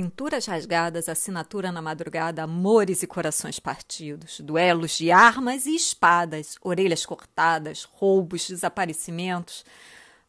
Pinturas 0.00 0.46
rasgadas, 0.46 1.10
assinatura 1.10 1.70
na 1.70 1.82
madrugada, 1.82 2.42
amores 2.42 3.02
e 3.02 3.06
corações 3.06 3.60
partidos, 3.60 4.40
duelos 4.40 4.92
de 4.92 5.10
armas 5.10 5.66
e 5.66 5.74
espadas, 5.76 6.56
orelhas 6.62 7.04
cortadas, 7.04 7.84
roubos, 7.84 8.48
desaparecimentos. 8.48 9.62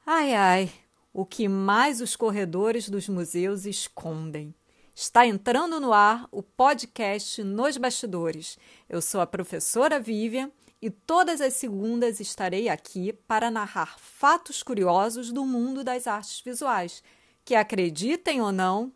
Ai, 0.06 0.34
ai, 0.34 0.72
o 1.14 1.26
que 1.26 1.48
mais 1.48 2.02
os 2.02 2.18
corredores 2.18 2.90
dos 2.90 3.08
museus 3.08 3.66
escondem. 3.66 4.54
Está 4.94 5.26
entrando 5.26 5.80
no 5.80 5.94
ar 5.94 6.28
o 6.34 6.44
podcast 6.44 7.42
Nos 7.42 7.78
Bastidores. 7.78 8.60
Eu 8.90 9.02
sou 9.02 9.22
a 9.22 9.26
professora 9.26 10.02
Vivian 10.02 10.52
e 10.82 10.90
todas 10.90 11.40
as 11.40 11.54
segundas 11.54 12.20
estarei 12.20 12.68
aqui 12.68 13.14
para 13.26 13.50
narrar 13.50 13.98
fatos 13.98 14.62
curiosos 14.62 15.32
do 15.32 15.46
mundo 15.46 15.82
das 15.82 16.08
artes 16.08 16.42
visuais, 16.42 17.02
que 17.46 17.56
acreditem 17.56 18.42
ou 18.42 18.52
não, 18.52 18.92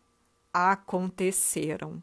aconteceram. 0.56 2.02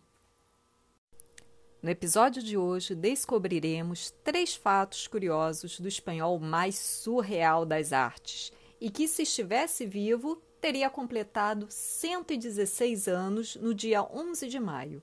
No 1.81 1.89
episódio 1.89 2.43
de 2.43 2.55
hoje, 2.55 2.93
descobriremos 2.93 4.11
três 4.23 4.53
fatos 4.53 5.07
curiosos 5.07 5.79
do 5.79 5.87
espanhol 5.87 6.39
mais 6.39 6.77
surreal 6.77 7.65
das 7.65 7.91
artes 7.91 8.53
e 8.79 8.91
que, 8.91 9.07
se 9.07 9.23
estivesse 9.23 9.87
vivo, 9.87 10.39
teria 10.61 10.87
completado 10.87 11.65
116 11.67 13.07
anos 13.07 13.55
no 13.55 13.73
dia 13.73 14.03
11 14.03 14.47
de 14.47 14.59
maio. 14.59 15.01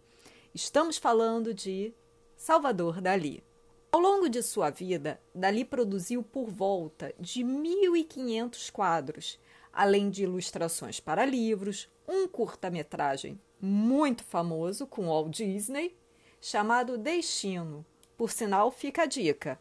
Estamos 0.55 0.97
falando 0.97 1.53
de 1.53 1.93
Salvador 2.37 3.01
Dali. 3.01 3.43
Ao 3.91 4.01
longo 4.01 4.29
de 4.29 4.45
sua 4.45 4.71
vida, 4.71 5.21
Dali 5.35 5.65
produziu 5.65 6.23
por 6.23 6.49
volta 6.49 7.13
de 7.19 7.41
1.500 7.41 8.71
quadros, 8.71 9.41
além 9.73 10.11
de 10.11 10.25
ilustrações 10.25 11.01
para 11.01 11.25
livros, 11.25 11.89
um 12.09 12.27
curta-metragem 12.27 13.41
muito 13.61 14.25
famoso 14.25 14.87
com 14.87 15.07
Walt 15.07 15.37
Disney, 15.37 15.97
chamado 16.41 16.97
Destino. 16.97 17.85
Por 18.17 18.31
sinal, 18.31 18.71
fica 18.71 19.03
a 19.03 19.07
dica. 19.07 19.61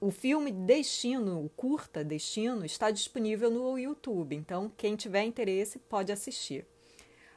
O 0.00 0.10
filme 0.10 0.52
Destino, 0.52 1.44
o 1.44 1.48
curta 1.48 2.04
Destino, 2.04 2.64
está 2.64 2.90
disponível 2.90 3.50
no 3.50 3.78
YouTube, 3.78 4.36
então 4.36 4.70
quem 4.76 4.94
tiver 4.94 5.24
interesse 5.24 5.78
pode 5.78 6.12
assistir. 6.12 6.66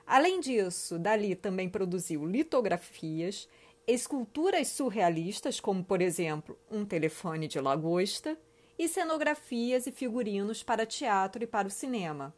Além 0.06 0.40
disso, 0.40 1.00
Dali 1.00 1.36
também 1.36 1.70
produziu 1.70 2.26
litografias, 2.26 3.48
esculturas 3.88 4.68
surrealistas, 4.68 5.60
como 5.60 5.84
por 5.84 6.02
exemplo 6.02 6.58
um 6.70 6.84
telefone 6.84 7.48
de 7.48 7.60
lagosta, 7.60 8.38
e 8.80 8.88
cenografias 8.88 9.86
e 9.86 9.92
figurinos 9.92 10.64
para 10.64 10.86
teatro 10.86 11.44
e 11.44 11.48
para 11.48 11.68
o 11.68 11.72
cinema. 11.72 12.34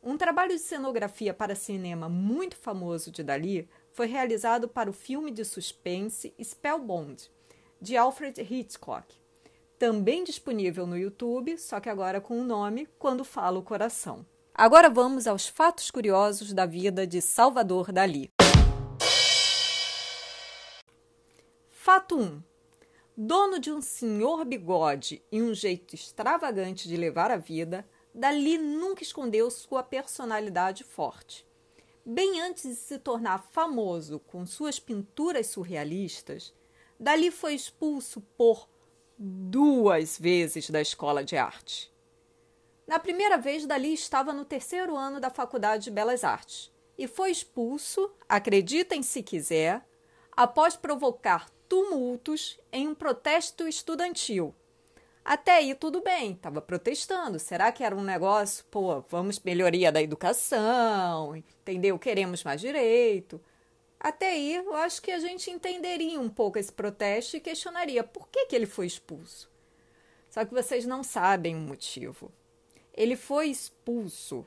Um 0.00 0.16
trabalho 0.16 0.52
de 0.52 0.60
cenografia 0.60 1.34
para 1.34 1.56
cinema 1.56 2.08
muito 2.08 2.56
famoso 2.56 3.10
de 3.10 3.24
Dali 3.24 3.68
foi 3.90 4.06
realizado 4.06 4.68
para 4.68 4.88
o 4.88 4.92
filme 4.92 5.32
de 5.32 5.44
suspense 5.44 6.32
Spellbound, 6.40 7.28
de 7.80 7.96
Alfred 7.96 8.40
Hitchcock. 8.40 9.12
Também 9.76 10.22
disponível 10.22 10.86
no 10.86 10.96
YouTube, 10.96 11.58
só 11.58 11.80
que 11.80 11.88
agora 11.88 12.20
com 12.20 12.40
o 12.40 12.44
nome 12.44 12.88
Quando 12.98 13.24
Fala 13.24 13.58
o 13.58 13.62
Coração. 13.62 14.24
Agora 14.54 14.88
vamos 14.88 15.26
aos 15.26 15.48
fatos 15.48 15.90
curiosos 15.90 16.52
da 16.52 16.64
vida 16.64 17.04
de 17.04 17.20
Salvador 17.20 17.90
Dali. 17.90 18.30
Fato 21.68 22.16
1. 22.16 22.51
Dono 23.16 23.58
de 23.58 23.70
um 23.70 23.82
senhor 23.82 24.42
bigode 24.46 25.22
e 25.30 25.42
um 25.42 25.52
jeito 25.52 25.94
extravagante 25.94 26.88
de 26.88 26.96
levar 26.96 27.30
a 27.30 27.36
vida, 27.36 27.86
Dali 28.14 28.56
nunca 28.56 29.02
escondeu 29.02 29.50
sua 29.50 29.82
personalidade 29.82 30.82
forte. 30.82 31.46
Bem 32.04 32.40
antes 32.40 32.62
de 32.64 32.74
se 32.74 32.98
tornar 32.98 33.46
famoso 33.52 34.18
com 34.18 34.46
suas 34.46 34.80
pinturas 34.80 35.48
surrealistas, 35.48 36.54
Dali 36.98 37.30
foi 37.30 37.54
expulso 37.54 38.22
por 38.36 38.66
duas 39.18 40.18
vezes 40.18 40.70
da 40.70 40.80
escola 40.80 41.22
de 41.22 41.36
arte. 41.36 41.92
Na 42.86 42.98
primeira 42.98 43.36
vez, 43.36 43.66
Dali 43.66 43.92
estava 43.92 44.32
no 44.32 44.44
terceiro 44.44 44.96
ano 44.96 45.20
da 45.20 45.28
Faculdade 45.28 45.84
de 45.84 45.90
Belas 45.90 46.24
Artes 46.24 46.72
e 46.96 47.06
foi 47.06 47.30
expulso, 47.30 48.10
acreditem 48.26 49.02
se 49.02 49.22
quiser, 49.22 49.86
após 50.34 50.76
provocar 50.76 51.50
tumultos 51.72 52.60
em 52.70 52.86
um 52.86 52.94
protesto 52.94 53.66
estudantil 53.66 54.54
até 55.24 55.52
aí 55.52 55.74
tudo 55.74 56.02
bem, 56.02 56.32
estava 56.32 56.60
protestando. 56.60 57.38
Será 57.38 57.70
que 57.70 57.84
era 57.84 57.94
um 57.94 58.02
negócio, 58.02 58.64
pô, 58.70 59.00
vamos 59.08 59.38
melhoria 59.38 59.92
da 59.92 60.02
educação, 60.02 61.36
entendeu? 61.36 61.98
Queremos 61.98 62.42
mais 62.42 62.60
direito. 62.60 63.40
Até 64.00 64.30
aí 64.30 64.56
eu 64.56 64.74
acho 64.74 65.00
que 65.00 65.12
a 65.12 65.20
gente 65.20 65.48
entenderia 65.48 66.20
um 66.20 66.28
pouco 66.28 66.58
esse 66.58 66.72
protesto 66.72 67.36
e 67.36 67.40
questionaria 67.40 68.02
por 68.02 68.28
que, 68.28 68.46
que 68.46 68.56
ele 68.56 68.66
foi 68.66 68.86
expulso. 68.86 69.48
Só 70.28 70.44
que 70.44 70.52
vocês 70.52 70.84
não 70.84 71.04
sabem 71.04 71.54
o 71.54 71.60
motivo. 71.60 72.32
Ele 72.92 73.14
foi 73.14 73.48
expulso 73.48 74.44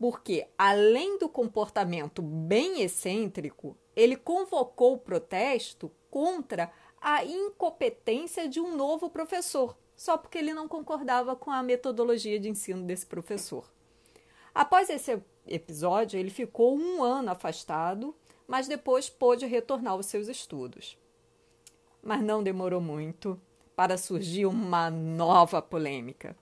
porque, 0.00 0.48
além 0.56 1.18
do 1.18 1.28
comportamento 1.28 2.22
bem 2.22 2.82
excêntrico, 2.82 3.76
ele 3.98 4.16
convocou 4.16 4.94
o 4.94 4.98
protesto 4.98 5.90
contra 6.08 6.70
a 7.00 7.24
incompetência 7.24 8.48
de 8.48 8.60
um 8.60 8.76
novo 8.76 9.10
professor 9.10 9.76
só 9.96 10.16
porque 10.16 10.38
ele 10.38 10.54
não 10.54 10.68
concordava 10.68 11.34
com 11.34 11.50
a 11.50 11.60
metodologia 11.60 12.38
de 12.38 12.48
ensino 12.48 12.84
desse 12.84 13.04
professor. 13.04 13.68
Após 14.54 14.88
esse 14.88 15.20
episódio, 15.44 16.20
ele 16.20 16.30
ficou 16.30 16.78
um 16.78 17.02
ano 17.02 17.32
afastado, 17.32 18.14
mas 18.46 18.68
depois 18.68 19.10
pôde 19.10 19.44
retornar 19.44 19.94
aos 19.94 20.06
seus 20.06 20.28
estudos. 20.28 20.96
Mas 22.00 22.22
não 22.22 22.44
demorou 22.44 22.80
muito 22.80 23.40
para 23.74 23.98
surgir 23.98 24.46
uma 24.46 24.88
nova 24.88 25.60
polêmica. 25.60 26.36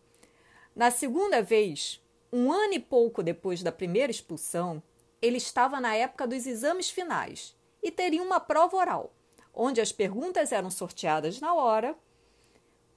Na 0.75 0.91
segunda 0.91 1.41
vez, 1.41 2.05
um 2.31 2.53
ano 2.53 2.75
e 2.75 2.79
pouco 2.79 3.23
depois 3.23 3.63
da 3.63 3.73
primeira 3.73 4.11
expulsão, 4.13 4.83
ele 5.27 5.39
estava 5.39 5.81
na 5.81 5.95
época 5.95 6.27
dos 6.27 6.47
exames 6.47 6.89
finais 6.89 7.57
e 7.83 7.91
teria 7.91 8.23
uma 8.23 8.41
prova 8.41 8.77
oral, 8.77 9.13
onde 9.53 9.81
as 9.81 9.93
perguntas 9.93 10.53
eram 10.53 10.71
sorteadas 10.71 11.41
na 11.41 11.55
hora 11.55 11.97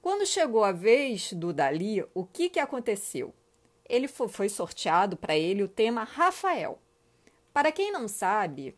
quando 0.02 0.24
chegou 0.24 0.64
a 0.64 0.72
vez 0.72 1.34
do 1.34 1.52
Dali, 1.52 2.02
o 2.14 2.24
que, 2.24 2.48
que 2.48 2.58
aconteceu? 2.58 3.34
Ele 3.86 4.08
foi 4.08 4.48
sorteado 4.48 5.14
para 5.14 5.36
ele 5.36 5.62
o 5.62 5.68
tema 5.68 6.04
Rafael. 6.04 6.78
Para 7.52 7.70
quem 7.70 7.92
não 7.92 8.08
sabe, 8.08 8.74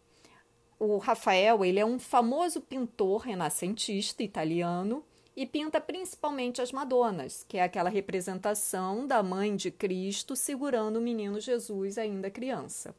o 0.81 0.97
Rafael 0.97 1.65
ele 1.65 1.79
é 1.79 1.87
um 1.87 1.99
famoso 1.99 2.61
pintor 2.61 3.21
renascentista 3.21 4.25
italiano 4.25 5.05
e 5.37 5.47
pinta 5.47 5.81
principalmente 5.81 6.61
as 6.61 6.73
Madonas, 6.73 7.45
que 7.47 7.57
é 7.57 7.63
aquela 7.63 7.89
representação 7.89 9.07
da 9.07 9.23
mãe 9.23 9.55
de 9.55 9.71
Cristo 9.71 10.35
segurando 10.35 10.97
o 10.97 11.03
menino 11.03 11.39
Jesus 11.39 11.99
ainda 11.99 12.33
criança. 12.33 12.97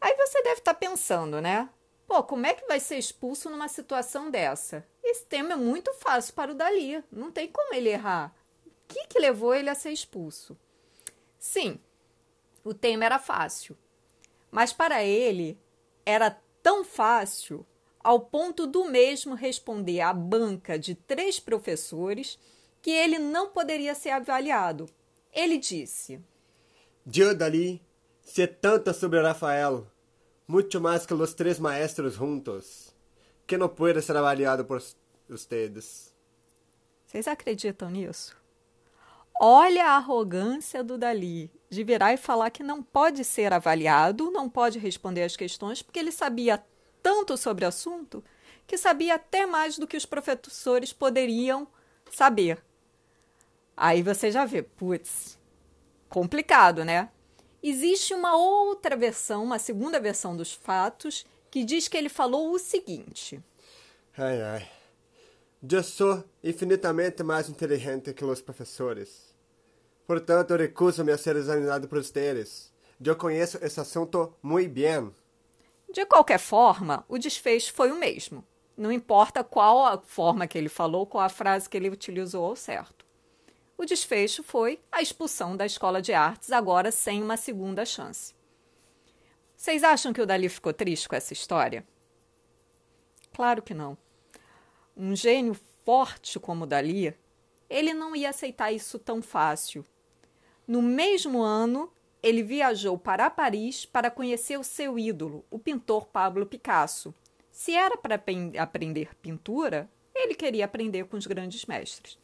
Aí 0.00 0.14
você 0.16 0.42
deve 0.42 0.60
estar 0.60 0.74
tá 0.74 0.78
pensando, 0.78 1.40
né? 1.40 1.68
Pô, 2.06 2.22
como 2.22 2.46
é 2.46 2.54
que 2.54 2.66
vai 2.66 2.78
ser 2.78 2.98
expulso 2.98 3.50
numa 3.50 3.68
situação 3.68 4.30
dessa? 4.30 4.86
Esse 5.02 5.24
tema 5.24 5.54
é 5.54 5.56
muito 5.56 5.92
fácil 5.94 6.34
para 6.34 6.52
o 6.52 6.54
Dali, 6.54 7.02
não 7.10 7.32
tem 7.32 7.48
como 7.48 7.74
ele 7.74 7.88
errar. 7.88 8.34
O 8.64 8.70
que, 8.86 9.06
que 9.08 9.18
levou 9.18 9.54
ele 9.54 9.68
a 9.68 9.74
ser 9.74 9.90
expulso? 9.90 10.56
Sim, 11.38 11.80
o 12.62 12.72
tema 12.72 13.04
era 13.04 13.18
fácil, 13.18 13.76
mas 14.50 14.72
para 14.72 15.02
ele 15.02 15.58
era 16.04 16.30
tão 16.62 16.84
fácil 16.84 17.66
ao 18.02 18.20
ponto 18.20 18.68
do 18.68 18.84
mesmo 18.84 19.34
responder 19.34 20.00
à 20.00 20.12
banca 20.12 20.78
de 20.78 20.94
três 20.94 21.40
professores 21.40 22.38
que 22.80 22.90
ele 22.90 23.18
não 23.18 23.50
poderia 23.50 23.96
ser 23.96 24.10
avaliado. 24.10 24.88
Ele 25.32 25.58
disse: 25.58 26.20
Dio 27.04 27.36
Dali 27.36 27.82
sé 28.22 28.46
tanto 28.46 28.94
sobre 28.94 29.20
Rafael, 29.20 29.86
muito 30.46 30.80
mais 30.80 31.04
que 31.04 31.14
os 31.14 31.34
três 31.34 31.58
maestros 31.58 32.14
juntos 32.14 32.94
que 33.46 33.56
não 33.56 33.68
pode 33.68 34.02
ser 34.02 34.16
avaliado 34.16 34.64
por 34.64 34.82
vocês. 35.28 36.14
Vocês 37.06 37.28
acreditam 37.28 37.90
nisso? 37.90 38.36
Olha 39.40 39.86
a 39.86 39.96
arrogância 39.96 40.82
do 40.82 40.96
Dali 40.96 41.50
de 41.68 41.84
virar 41.84 42.14
e 42.14 42.16
falar 42.16 42.50
que 42.50 42.62
não 42.62 42.82
pode 42.82 43.22
ser 43.24 43.52
avaliado, 43.52 44.30
não 44.30 44.48
pode 44.48 44.78
responder 44.78 45.22
as 45.22 45.36
questões, 45.36 45.82
porque 45.82 45.98
ele 45.98 46.12
sabia 46.12 46.64
tanto 47.02 47.36
sobre 47.36 47.64
o 47.64 47.68
assunto 47.68 48.24
que 48.66 48.78
sabia 48.78 49.14
até 49.14 49.46
mais 49.46 49.78
do 49.78 49.86
que 49.86 49.96
os 49.96 50.06
professores 50.06 50.92
poderiam 50.92 51.68
saber. 52.10 52.64
Aí 53.76 54.02
você 54.02 54.32
já 54.32 54.44
vê, 54.44 54.62
putz, 54.62 55.38
complicado, 56.08 56.84
né? 56.84 57.10
Existe 57.68 58.14
uma 58.14 58.36
outra 58.36 58.94
versão, 58.96 59.42
uma 59.42 59.58
segunda 59.58 59.98
versão 59.98 60.36
dos 60.36 60.52
fatos, 60.52 61.26
que 61.50 61.64
diz 61.64 61.88
que 61.88 61.96
ele 61.96 62.08
falou 62.08 62.52
o 62.52 62.60
seguinte: 62.60 63.42
Ai, 64.16 64.40
ai. 64.40 64.70
Eu 65.68 65.82
sou 65.82 66.22
infinitamente 66.44 67.24
mais 67.24 67.48
inteligente 67.48 68.14
que 68.14 68.24
os 68.24 68.40
professores. 68.40 69.34
Portanto, 70.06 70.54
recuso-me 70.54 71.10
a 71.10 71.18
ser 71.18 71.34
examinado 71.34 71.88
por 71.88 72.00
vocês. 72.00 72.72
Eu 73.04 73.16
conheço 73.16 73.58
esse 73.60 73.80
assunto 73.80 74.32
muito 74.40 74.70
bem. 74.70 75.12
De 75.92 76.06
qualquer 76.06 76.38
forma, 76.38 77.04
o 77.08 77.18
desfecho 77.18 77.72
foi 77.72 77.90
o 77.90 77.98
mesmo. 77.98 78.46
Não 78.76 78.92
importa 78.92 79.42
qual 79.42 79.84
a 79.84 79.98
forma 79.98 80.46
que 80.46 80.56
ele 80.56 80.68
falou, 80.68 81.04
qual 81.04 81.24
a 81.24 81.28
frase 81.28 81.68
que 81.68 81.76
ele 81.76 81.90
utilizou 81.90 82.44
ao 82.44 82.54
certo. 82.54 83.05
O 83.78 83.84
desfecho 83.84 84.42
foi 84.42 84.80
a 84.90 85.02
expulsão 85.02 85.56
da 85.56 85.66
escola 85.66 86.00
de 86.00 86.12
artes, 86.14 86.50
agora 86.50 86.90
sem 86.90 87.22
uma 87.22 87.36
segunda 87.36 87.84
chance. 87.84 88.34
Vocês 89.54 89.84
acham 89.84 90.12
que 90.12 90.20
o 90.20 90.26
Dali 90.26 90.48
ficou 90.48 90.72
triste 90.72 91.08
com 91.08 91.14
essa 91.14 91.32
história? 91.32 91.86
Claro 93.34 93.62
que 93.62 93.74
não. 93.74 93.98
Um 94.96 95.14
gênio 95.14 95.54
forte 95.84 96.40
como 96.40 96.64
o 96.64 96.66
Dali, 96.66 97.14
ele 97.68 97.92
não 97.92 98.16
ia 98.16 98.30
aceitar 98.30 98.72
isso 98.72 98.98
tão 98.98 99.20
fácil. 99.20 99.84
No 100.66 100.80
mesmo 100.80 101.42
ano, 101.42 101.92
ele 102.22 102.42
viajou 102.42 102.96
para 102.96 103.28
Paris 103.28 103.84
para 103.84 104.10
conhecer 104.10 104.58
o 104.58 104.64
seu 104.64 104.98
ídolo, 104.98 105.44
o 105.50 105.58
pintor 105.58 106.06
Pablo 106.06 106.46
Picasso. 106.46 107.14
Se 107.50 107.72
era 107.72 107.96
para 107.96 108.20
aprender 108.58 109.14
pintura, 109.16 109.88
ele 110.14 110.34
queria 110.34 110.64
aprender 110.64 111.04
com 111.04 111.16
os 111.16 111.26
grandes 111.26 111.66
mestres. 111.66 112.18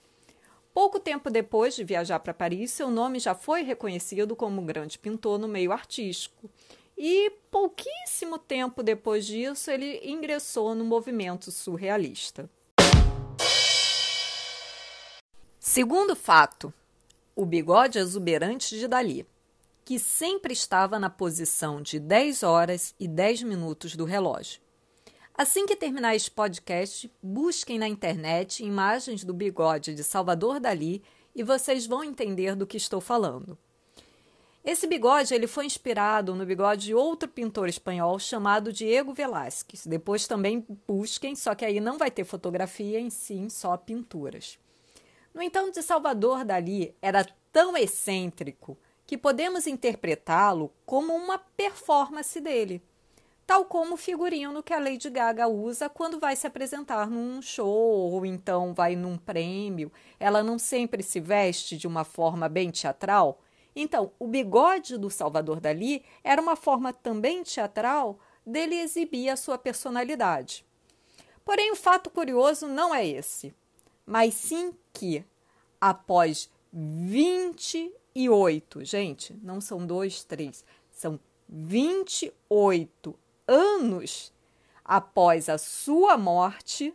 Pouco 0.75 0.99
tempo 0.99 1.29
depois 1.29 1.77
de 1.77 1.85
viajar 1.85 2.19
para 2.21 2.33
Paris, 2.33 2.71
seu 2.71 2.91
nome 2.91 3.19
já 3.19 3.35
foi 3.35 3.63
reconhecido 3.63 4.35
como 4.35 4.63
um 4.63 4.65
grande 4.65 4.99
pintor 4.99 5.39
no 5.39 5.47
meio 5.47 5.71
artístico. 5.71 6.49
E 6.97 7.31
pouquíssimo 7.51 8.39
tempo 8.39 8.83
depois 8.83 9.27
disso, 9.27 9.71
ele 9.71 10.01
ingressou 10.03 10.75
no 10.75 10.85
movimento 10.85 11.51
surrealista. 11.51 12.49
Segundo 15.59 16.17
fato, 16.17 16.73
o 17.37 17.45
bigode 17.45 17.99
exuberante 17.99 18.79
de 18.79 18.89
Dali, 18.89 19.27
que 19.85 19.99
sempre 19.99 20.55
estava 20.55 20.99
na 20.99 21.11
posição 21.11 21.83
de 21.83 21.99
10 21.99 22.43
horas 22.43 22.95
e 22.99 23.07
10 23.07 23.43
minutos 23.43 23.95
do 23.95 24.05
relógio. 24.05 24.61
Assim 25.35 25.65
que 25.65 25.75
terminar 25.75 26.15
este 26.15 26.31
podcast, 26.31 27.11
busquem 27.23 27.79
na 27.79 27.89
internet 27.89 28.63
imagens 28.63 29.25
do 29.25 29.33
bigode 29.33 29.95
de 29.95 30.05
Salvador 30.05 30.61
Dali 30.61 31.03
e 31.35 31.43
vocês 31.43 31.87
vão 31.87 32.05
entender 32.05 32.55
do 32.55 32.67
que 32.67 32.77
estou 32.77 33.01
falando. 33.01 33.57
Esse 34.63 34.87
bigode 34.87 35.35
ele 35.35 35.47
foi 35.47 35.65
inspirado 35.65 36.35
no 36.35 36.45
bigode 36.45 36.87
de 36.87 36.95
outro 36.95 37.29
pintor 37.29 37.69
espanhol 37.69 38.19
chamado 38.19 38.73
Diego 38.73 39.15
Velázquez. 39.15 39.87
Depois 39.87 40.29
também 40.29 40.65
busquem, 40.87 41.35
só 41.35 41.55
que 41.55 41.65
aí 41.65 41.81
não 41.81 41.97
vai 41.97 42.11
ter 42.11 42.25
fotografia 42.25 43.01
em 43.01 43.09
si, 43.09 43.49
só 43.49 43.77
pinturas. 43.77 44.59
No 45.35 45.43
entanto, 45.43 45.75
de 45.75 45.83
Salvador 45.83 46.45
Dali 46.45 46.95
era 47.01 47.27
tão 47.51 47.75
excêntrico 47.75 48.79
que 49.07 49.17
podemos 49.19 49.67
interpretá-lo 49.67 50.71
como 50.85 51.13
uma 51.15 51.39
performance 51.39 52.39
dele, 52.39 52.83
tal 53.47 53.65
como 53.65 53.95
o 53.95 53.99
figurino 53.99 54.63
que 54.63 54.73
a 54.73 54.79
Lady 54.79 55.11
Gaga 55.11 55.49
usa 55.49 55.89
quando 55.89 56.19
vai 56.19 56.37
se 56.37 56.47
apresentar 56.47 57.11
num 57.11 57.43
show 57.43 58.13
ou 58.13 58.27
então 58.27 58.73
vai 58.73 58.97
num 58.97 59.19
prêmio. 59.19 59.93
Ela 60.19 60.43
não 60.43 60.59
sempre 60.59 61.03
se 61.03 61.21
veste 61.21 61.77
de 61.77 61.87
uma 61.87 62.05
forma 62.05 62.49
bem 62.49 62.71
teatral 62.71 63.39
então, 63.75 64.13
o 64.19 64.27
bigode 64.27 64.99
do 64.99 65.09
Salvador 65.09 65.59
Dali 65.59 66.05
era 66.23 66.43
uma 66.43 66.57
forma 66.57 66.93
também 66.93 67.43
teatral 67.43 68.19
dele 68.45 68.75
exibir 68.77 69.31
a 69.31 69.37
sua 69.37 69.57
personalidade. 69.57 70.67
Porém, 71.45 71.73
o 71.73 71.77
fato 71.77 72.09
curioso 72.11 72.69
não 72.69 72.95
é 72.95 73.07
esse, 73.07 73.55
mas 74.07 74.35
sim 74.35 74.75
que, 74.93 75.25
após 75.81 76.51
28, 76.73 78.85
gente, 78.85 79.35
não 79.43 79.61
são 79.61 79.85
dois, 79.87 80.23
três, 80.23 80.65
são 80.91 81.19
28 81.49 83.19
anos 83.47 84.33
após 84.85 85.49
a 85.49 85.59
sua 85.59 86.17
morte, 86.17 86.95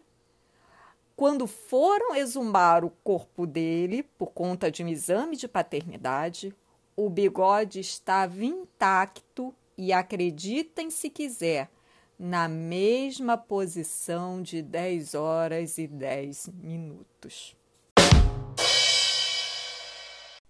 quando 1.16 1.48
foram 1.48 2.16
exumar 2.16 2.86
o 2.86 2.92
corpo 3.04 3.48
dele 3.48 4.04
por 4.04 4.32
conta 4.32 4.70
de 4.70 4.84
um 4.84 4.88
exame 4.88 5.36
de 5.36 5.48
paternidade, 5.48 6.54
o 6.96 7.10
bigode 7.10 7.80
estava 7.80 8.44
intacto 8.44 9.54
e 9.78 9.94
acreditem 9.94 10.90
se 10.90 11.10
quiser, 11.10 11.70
na 12.20 12.48
mesma 12.48 13.38
posição 13.38 14.42
de 14.42 14.62
10 14.62 15.14
horas 15.14 15.78
e 15.78 15.88
10 15.88 16.50
minutos. 16.62 17.56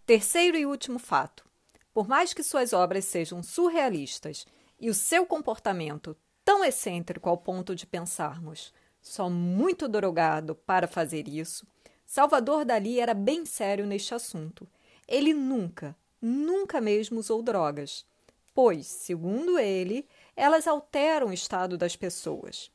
Terceiro 0.06 0.58
e 0.58 0.66
último 0.66 0.98
fato. 0.98 1.46
Por 1.94 2.08
mais 2.08 2.34
que 2.34 2.42
suas 2.42 2.72
obras 2.72 3.04
sejam 3.04 3.44
surrealistas 3.44 4.46
e 4.80 4.90
o 4.90 4.94
seu 4.94 5.26
comportamento 5.26 6.16
tão 6.44 6.64
excêntrico 6.64 7.30
ao 7.30 7.38
ponto 7.38 7.76
de 7.76 7.86
pensarmos 7.86 8.74
só 9.02 9.30
muito 9.30 9.88
drogado 9.88 10.56
para 10.56 10.88
fazer 10.88 11.28
isso, 11.28 11.66
Salvador 12.06 12.64
Dali 12.64 13.00
era 13.00 13.14
bem 13.14 13.46
sério 13.46 13.86
neste 13.86 14.14
assunto. 14.14 14.68
Ele 15.08 15.34
nunca, 15.34 15.96
nunca 16.22 16.80
mesmo 16.80 17.20
usou 17.20 17.42
drogas, 17.42 18.06
pois, 18.54 18.88
segundo 18.88 19.60
ele, 19.60 20.08
elas 20.36 20.68
alteram 20.68 21.28
o 21.28 21.34
estado 21.34 21.78
das 21.78 21.96
pessoas. 21.96 22.72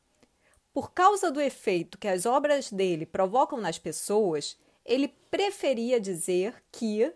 Por 0.73 0.93
causa 0.93 1.31
do 1.31 1.41
efeito 1.41 1.99
que 1.99 2.09
as 2.09 2.25
obras 2.25 2.71
dele 2.71 3.05
provocam 3.05 3.61
nas 3.61 3.79
pessoas, 3.79 4.57
ele 4.85 5.09
preferia 5.31 6.01
dizer 6.01 6.63
que. 6.71 7.13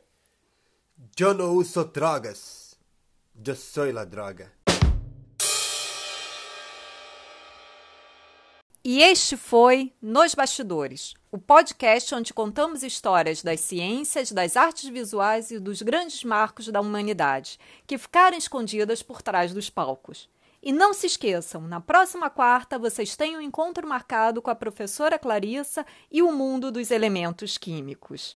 Eu 1.18 1.34
não 1.34 1.54
uso 1.54 1.84
drogas. 1.84 2.78
Eu 3.44 3.54
sou 3.54 3.98
a 3.98 4.04
droga. 4.04 4.55
E 8.88 9.02
este 9.02 9.36
foi 9.36 9.92
Nos 10.00 10.32
Bastidores, 10.32 11.14
o 11.32 11.38
podcast 11.38 12.14
onde 12.14 12.32
contamos 12.32 12.84
histórias 12.84 13.42
das 13.42 13.58
ciências, 13.58 14.30
das 14.30 14.56
artes 14.56 14.88
visuais 14.88 15.50
e 15.50 15.58
dos 15.58 15.82
grandes 15.82 16.22
marcos 16.22 16.68
da 16.68 16.80
humanidade, 16.80 17.58
que 17.84 17.98
ficaram 17.98 18.38
escondidas 18.38 19.02
por 19.02 19.22
trás 19.22 19.52
dos 19.52 19.68
palcos. 19.68 20.28
E 20.62 20.70
não 20.70 20.94
se 20.94 21.08
esqueçam, 21.08 21.62
na 21.62 21.80
próxima 21.80 22.30
quarta 22.30 22.78
vocês 22.78 23.16
têm 23.16 23.36
um 23.36 23.40
encontro 23.40 23.84
marcado 23.88 24.40
com 24.40 24.50
a 24.50 24.54
professora 24.54 25.18
Clarissa 25.18 25.84
e 26.08 26.22
o 26.22 26.30
mundo 26.30 26.70
dos 26.70 26.92
elementos 26.92 27.58
químicos. 27.58 28.22